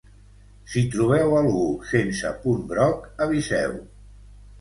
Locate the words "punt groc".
2.47-3.05